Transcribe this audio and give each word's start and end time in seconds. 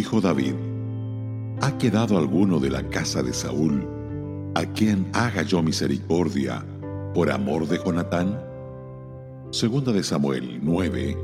Dijo 0.00 0.22
David, 0.22 0.54
¿ha 1.60 1.76
quedado 1.76 2.16
alguno 2.16 2.58
de 2.58 2.70
la 2.70 2.82
casa 2.88 3.22
de 3.22 3.34
Saúl 3.34 3.86
a 4.54 4.64
quien 4.64 5.06
haga 5.12 5.42
yo 5.42 5.62
misericordia 5.62 6.64
por 7.12 7.30
amor 7.30 7.68
de 7.68 7.76
Jonatán? 7.84 8.40
Segunda 9.50 9.92
de 9.92 10.02
Samuel 10.02 10.58
9, 10.62 11.18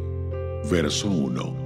verso 0.71 1.11
1. 1.11 1.57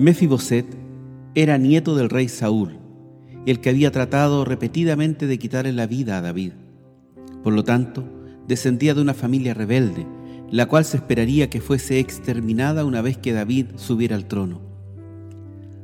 Mefiboset 0.00 0.66
era 1.36 1.56
nieto 1.56 1.94
del 1.94 2.10
rey 2.10 2.26
Saúl, 2.26 2.80
el 3.46 3.60
que 3.60 3.70
había 3.70 3.92
tratado 3.92 4.44
repetidamente 4.44 5.28
de 5.28 5.38
quitarle 5.38 5.72
la 5.72 5.86
vida 5.86 6.18
a 6.18 6.20
David. 6.20 6.54
Por 7.42 7.52
lo 7.52 7.64
tanto, 7.64 8.04
descendía 8.46 8.94
de 8.94 9.02
una 9.02 9.14
familia 9.14 9.54
rebelde, 9.54 10.06
la 10.50 10.66
cual 10.66 10.84
se 10.84 10.96
esperaría 10.96 11.48
que 11.48 11.60
fuese 11.60 11.98
exterminada 11.98 12.84
una 12.84 13.02
vez 13.02 13.16
que 13.16 13.32
David 13.32 13.66
subiera 13.76 14.16
al 14.16 14.26
trono. 14.26 14.60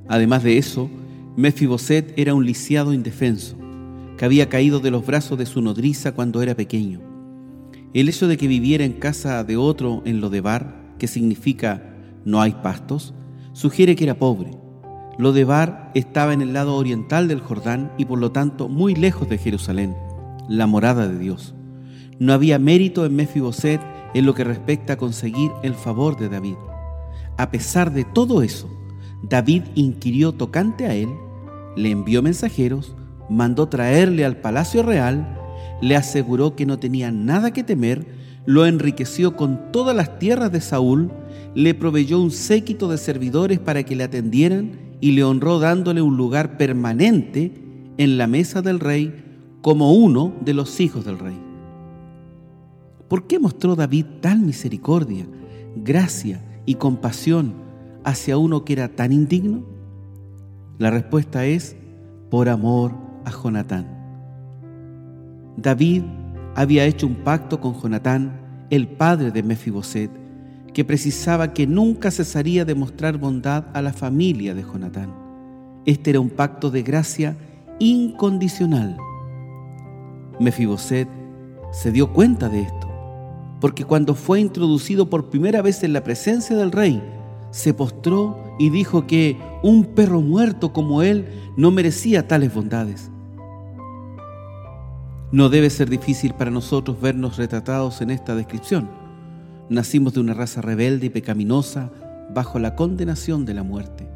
Además 0.09 0.43
de 0.43 0.59
eso, 0.59 0.91
Mefiboset 1.37 2.13
era 2.17 2.35
un 2.35 2.47
lisiado 2.47 2.93
indefenso, 2.93 3.57
que 4.17 4.25
había 4.25 4.49
caído 4.49 4.81
de 4.81 4.91
los 4.91 5.05
brazos 5.05 5.39
de 5.39 5.47
su 5.47 5.61
nodriza 5.61 6.13
cuando 6.13 6.43
era 6.43 6.55
pequeño. 6.55 7.01
El 7.93 8.09
hecho 8.09 8.29
de 8.29 8.37
que 8.37 8.49
viviera 8.49 8.85
en 8.85 8.95
casa 8.95 9.43
de 9.45 9.57
otro 9.57 10.03
en 10.05 10.21
Lodebar, 10.21 10.95
que 10.99 11.07
significa 11.07 11.95
no 12.25 12.41
hay 12.41 12.53
pastos, 12.63 13.15
sugiere 13.53 13.97
que 13.97 14.05
era 14.05 14.19
pobre. 14.19 14.51
Lo 15.19 15.33
de 15.33 15.45
Bar 15.45 15.93
estaba 15.95 16.35
en 16.35 16.43
el 16.43 16.53
lado 16.53 16.75
oriental 16.75 17.29
del 17.29 17.41
Jordán 17.41 17.93
y 17.97 18.05
por 18.05 18.19
lo 18.19 18.33
tanto 18.33 18.69
muy 18.69 18.95
lejos 18.95 19.29
de 19.29 19.39
Jerusalén, 19.39 19.95
la 20.49 20.67
morada 20.67 21.09
de 21.09 21.19
Dios. 21.19 21.55
No 22.19 22.33
había 22.33 22.59
mérito 22.59 23.05
en 23.05 23.15
Mefiboset 23.15 23.81
en 24.15 24.25
lo 24.25 24.35
que 24.35 24.45
respecta 24.45 24.95
a 24.95 24.97
conseguir 24.97 25.51
el 25.63 25.75
favor 25.75 26.17
de 26.17 26.29
David. 26.29 26.57
A 27.37 27.51
pesar 27.51 27.93
de 27.93 28.05
todo 28.05 28.43
eso, 28.43 28.69
David 29.23 29.65
inquirió 29.75 30.33
tocante 30.33 30.87
a 30.87 30.95
él, 30.95 31.11
le 31.77 31.91
envió 31.91 32.23
mensajeros, 32.23 32.95
mandó 33.29 33.69
traerle 33.69 34.25
al 34.25 34.39
palacio 34.39 34.83
real, 34.83 35.39
le 35.83 35.97
aseguró 35.97 36.57
que 36.57 36.65
no 36.65 36.79
tenía 36.79 37.11
nada 37.11 37.53
que 37.53 37.65
temer, 37.65 38.07
lo 38.47 38.65
enriqueció 38.65 39.37
con 39.37 39.73
todas 39.73 39.95
las 39.95 40.19
tierras 40.19 40.53
de 40.53 40.61
Saúl, 40.61 41.11
le 41.55 41.75
proveyó 41.75 42.21
un 42.21 42.31
séquito 42.31 42.89
de 42.89 42.97
servidores 42.97 43.59
para 43.59 43.83
que 43.83 43.97
le 43.97 44.05
atendieran 44.05 44.79
y 45.01 45.13
le 45.13 45.25
honró 45.25 45.59
dándole 45.59 46.01
un 46.01 46.17
lugar 46.17 46.57
permanente 46.57 47.53
en 47.99 48.17
la 48.17 48.27
mesa 48.27 48.63
del 48.63 48.81
rey 48.81 49.26
como 49.67 49.91
uno 49.91 50.33
de 50.43 50.55
los 50.55 50.79
hijos 50.79 51.05
del 51.05 51.19
rey. 51.19 51.37
¿Por 53.09 53.27
qué 53.27 53.41
mostró 53.41 53.75
David 53.75 54.07
tal 54.21 54.39
misericordia, 54.39 55.27
gracia 55.75 56.41
y 56.67 56.77
compasión 56.77 57.53
hacia 58.05 58.39
uno 58.39 58.65
que 58.65 58.75
era 58.75 58.87
tan 58.87 59.11
indigno? 59.11 59.65
La 60.79 60.93
respuesta 60.93 61.47
es 61.47 61.75
por 62.31 62.49
amor 62.49 62.93
a 63.25 63.33
Jonatán. 63.33 63.89
David 65.57 66.05
había 66.55 66.85
hecho 66.85 67.09
un 67.09 67.17
pacto 67.17 67.61
con 67.61 67.75
Jonatán, 67.75 68.67
el 68.71 68.87
padre 68.87 69.33
de 69.33 69.43
Mefiboset, 69.43 70.13
que 70.75 70.85
precisaba 70.85 71.53
que 71.53 71.67
nunca 71.67 72.13
cesaría 72.13 72.65
de 72.65 72.77
mostrar 72.77 73.19
bondad 73.19 73.65
a 73.75 73.83
la 73.83 73.93
familia 73.93 74.55
de 74.55 74.63
Jonatán. 74.63 75.13
Este 75.87 76.11
era 76.11 76.21
un 76.21 76.31
pacto 76.31 76.71
de 76.71 76.85
gracia 76.85 77.37
incondicional. 77.81 78.97
Mefiboset 80.41 81.09
se 81.73 81.93
dio 81.93 82.13
cuenta 82.13 82.49
de 82.49 82.63
esto, 82.63 82.89
porque 83.61 83.85
cuando 83.85 84.15
fue 84.15 84.41
introducido 84.41 85.11
por 85.11 85.31
primera 85.31 85.63
vez 85.63 85.83
en 85.83 85.93
la 85.93 86.05
presencia 86.05 86.57
del 86.57 86.73
rey, 86.73 87.03
se 87.51 87.75
postró 87.75 88.39
y 88.59 88.71
dijo 88.71 89.07
que 89.07 89.39
un 89.63 89.85
perro 89.85 90.21
muerto 90.21 90.73
como 90.73 91.03
él 91.03 91.27
no 91.57 91.71
merecía 91.71 92.29
tales 92.29 92.55
bondades. 92.55 93.11
No 95.33 95.49
debe 95.49 95.71
ser 95.71 95.91
difícil 95.91 96.35
para 96.35 96.51
nosotros 96.51 97.01
vernos 97.01 97.37
retratados 97.37 98.01
en 98.01 98.11
esta 98.11 98.35
descripción 98.35 98.89
Nacimos 99.69 100.15
de 100.15 100.21
una 100.21 100.33
raza 100.33 100.61
rebelde 100.61 101.07
y 101.07 101.11
pecaminosa 101.11 101.91
bajo 102.33 102.61
la 102.61 102.77
condenación 102.77 103.45
de 103.45 103.55
la 103.55 103.65
muerte. 103.65 104.09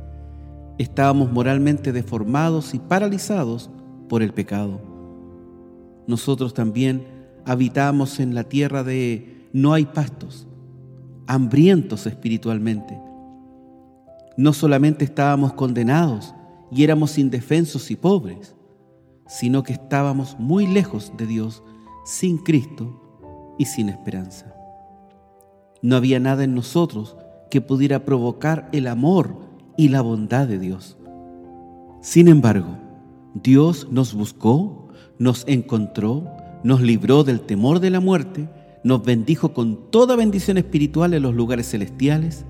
Estábamos 0.78 1.32
moralmente 1.32 1.92
deformados 1.92 2.72
y 2.72 2.78
paralizados 2.78 3.68
por 4.08 4.22
el 4.22 4.32
pecado. 4.32 4.80
Nosotros 6.10 6.54
también 6.54 7.06
habitamos 7.44 8.18
en 8.18 8.34
la 8.34 8.42
tierra 8.42 8.82
de 8.82 9.46
no 9.52 9.72
hay 9.74 9.84
pastos, 9.84 10.48
hambrientos 11.28 12.04
espiritualmente. 12.04 13.00
No 14.36 14.52
solamente 14.52 15.04
estábamos 15.04 15.52
condenados 15.52 16.34
y 16.72 16.82
éramos 16.82 17.16
indefensos 17.16 17.92
y 17.92 17.96
pobres, 17.96 18.56
sino 19.28 19.62
que 19.62 19.72
estábamos 19.72 20.36
muy 20.36 20.66
lejos 20.66 21.12
de 21.16 21.28
Dios, 21.28 21.62
sin 22.04 22.38
Cristo 22.38 23.54
y 23.56 23.66
sin 23.66 23.88
esperanza. 23.88 24.52
No 25.80 25.94
había 25.94 26.18
nada 26.18 26.42
en 26.42 26.56
nosotros 26.56 27.16
que 27.52 27.60
pudiera 27.60 28.04
provocar 28.04 28.68
el 28.72 28.88
amor 28.88 29.36
y 29.76 29.90
la 29.90 30.00
bondad 30.00 30.48
de 30.48 30.58
Dios. 30.58 30.98
Sin 32.00 32.26
embargo, 32.26 32.78
Dios 33.34 33.86
nos 33.92 34.12
buscó, 34.12 34.79
nos 35.20 35.44
encontró, 35.46 36.24
nos 36.64 36.80
libró 36.80 37.24
del 37.24 37.42
temor 37.42 37.78
de 37.78 37.90
la 37.90 38.00
muerte, 38.00 38.48
nos 38.82 39.04
bendijo 39.04 39.52
con 39.52 39.90
toda 39.90 40.16
bendición 40.16 40.56
espiritual 40.56 41.12
en 41.12 41.22
los 41.22 41.34
lugares 41.34 41.68
celestiales, 41.68 42.46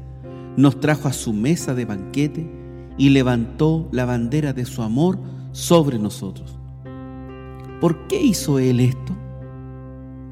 nos 0.57 0.79
trajo 0.79 1.09
a 1.09 1.13
su 1.13 1.33
mesa 1.33 1.75
de 1.75 1.85
banquete 1.85 2.49
y 2.97 3.11
levantó 3.11 3.89
la 3.91 4.05
bandera 4.05 4.53
de 4.53 4.65
su 4.65 4.83
amor 4.83 5.19
sobre 5.51 5.99
nosotros. 5.99 6.57
¿Por 7.81 8.07
qué 8.07 8.23
hizo 8.23 8.61
Él 8.61 8.79
esto? 8.79 9.17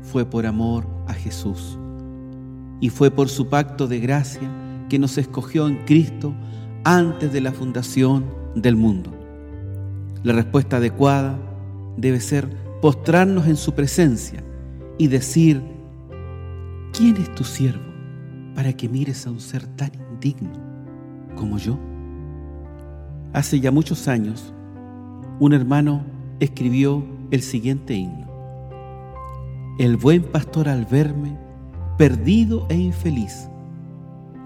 Fue 0.02 0.24
por 0.24 0.46
amor 0.46 0.86
a 1.08 1.14
Jesús 1.14 1.76
y 2.80 2.90
fue 2.90 3.10
por 3.10 3.28
su 3.28 3.48
pacto 3.48 3.88
de 3.88 3.98
gracia 3.98 4.48
que 4.88 5.00
nos 5.00 5.18
escogió 5.18 5.66
en 5.66 5.84
Cristo 5.86 6.32
antes 6.84 7.32
de 7.32 7.40
la 7.40 7.50
fundación 7.50 8.26
del 8.54 8.76
mundo. 8.76 9.10
La 10.22 10.34
respuesta 10.34 10.76
adecuada 10.76 11.36
debe 12.00 12.20
ser 12.20 12.48
postrarnos 12.80 13.46
en 13.46 13.56
su 13.56 13.74
presencia 13.74 14.42
y 14.96 15.08
decir, 15.08 15.62
¿quién 16.92 17.16
es 17.16 17.34
tu 17.34 17.44
siervo 17.44 17.84
para 18.54 18.72
que 18.72 18.88
mires 18.88 19.26
a 19.26 19.30
un 19.30 19.40
ser 19.40 19.66
tan 19.66 19.90
indigno 20.12 20.52
como 21.36 21.58
yo? 21.58 21.78
Hace 23.32 23.60
ya 23.60 23.70
muchos 23.70 24.08
años, 24.08 24.52
un 25.38 25.52
hermano 25.52 26.04
escribió 26.40 27.04
el 27.30 27.42
siguiente 27.42 27.94
himno. 27.94 28.26
El 29.78 29.96
buen 29.96 30.22
pastor 30.22 30.68
al 30.68 30.86
verme 30.86 31.36
perdido 31.98 32.64
e 32.68 32.76
infeliz. 32.76 33.48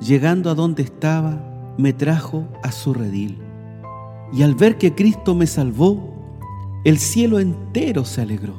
Llegando 0.01 0.51
a 0.51 0.55
donde 0.55 0.83
estaba, 0.83 1.39
me 1.79 1.93
trajo 1.93 2.49
a 2.63 2.73
su 2.73 2.93
redil. 2.93 3.39
Y 4.33 4.43
al 4.43 4.55
ver 4.55 4.79
que 4.79 4.95
Cristo 4.95 5.35
me 5.35 5.47
salvó, 5.47 6.12
el 6.85 6.99
cielo 6.99 7.39
entero 7.39 8.05
se 8.05 8.23
alegró. 8.23 8.55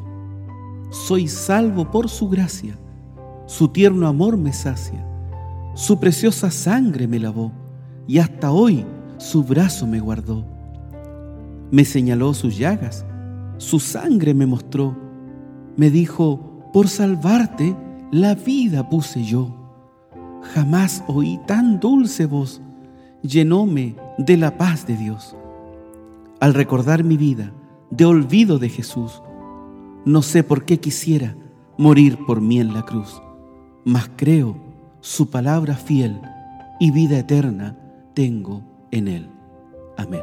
Soy 0.89 1.27
salvo 1.27 1.91
por 1.91 2.09
su 2.09 2.29
gracia, 2.29 2.77
su 3.47 3.67
tierno 3.67 4.07
amor 4.07 4.37
me 4.37 4.53
sacia, 4.53 5.05
su 5.73 5.99
preciosa 5.99 6.51
sangre 6.51 7.07
me 7.07 7.19
lavó, 7.19 7.51
y 8.07 8.19
hasta 8.19 8.51
hoy 8.51 8.85
su 9.17 9.43
brazo 9.43 9.87
me 9.87 9.99
guardó. 9.99 10.45
Me 11.71 11.83
señaló 11.83 12.33
sus 12.33 12.57
llagas, 12.57 13.05
su 13.57 13.79
sangre 13.79 14.33
me 14.33 14.45
mostró, 14.45 14.95
me 15.75 15.89
dijo, 15.89 16.69
por 16.71 16.87
salvarte, 16.87 17.75
la 18.11 18.35
vida 18.35 18.89
puse 18.89 19.23
yo. 19.23 19.55
Jamás 20.53 21.03
oí 21.07 21.39
tan 21.47 21.79
dulce 21.79 22.25
voz, 22.25 22.61
llenóme 23.23 23.95
de 24.17 24.37
la 24.37 24.57
paz 24.57 24.85
de 24.85 24.95
Dios. 24.95 25.35
Al 26.39 26.53
recordar 26.53 27.03
mi 27.03 27.17
vida, 27.17 27.51
de 27.95 28.05
olvido 28.05 28.57
de 28.57 28.69
Jesús, 28.69 29.21
no 30.03 30.23
sé 30.23 30.43
por 30.43 30.65
qué 30.65 30.79
quisiera 30.79 31.35
morir 31.77 32.17
por 32.25 32.41
mí 32.41 32.59
en 32.59 32.73
la 32.73 32.83
cruz, 32.83 33.21
mas 33.85 34.09
creo 34.15 34.57
su 34.99 35.29
palabra 35.29 35.75
fiel 35.75 36.19
y 36.79 36.89
vida 36.89 37.19
eterna 37.19 37.77
tengo 38.15 38.63
en 38.89 39.07
él. 39.07 39.29
Amén. 39.95 40.21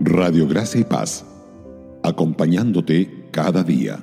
Radio 0.00 0.48
Gracia 0.48 0.80
y 0.80 0.84
Paz, 0.84 1.24
acompañándote 2.02 3.28
cada 3.30 3.62
día. 3.62 4.00